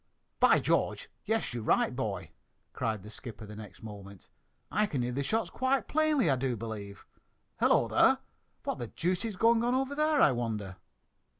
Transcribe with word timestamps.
"By 0.39 0.57
George, 0.59 1.11
yes, 1.25 1.53
you're 1.53 1.61
right, 1.61 1.95
boy!" 1.95 2.31
cried 2.73 3.03
the 3.03 3.11
skipper 3.11 3.45
the 3.45 3.55
next 3.55 3.83
moment. 3.83 4.29
"I 4.71 4.87
can 4.87 5.03
hear 5.03 5.11
the 5.11 5.21
shots 5.21 5.51
quite 5.51 5.87
plainly, 5.87 6.27
I 6.27 6.37
do 6.37 6.57
believe. 6.57 7.05
Hullo, 7.59 7.87
there! 7.87 8.17
What 8.63 8.79
the 8.79 8.87
deuce 8.87 9.25
is 9.25 9.35
going 9.35 9.63
on 9.63 9.75
over 9.75 9.93
there, 9.93 10.19
I 10.19 10.31
wonder?" 10.31 10.77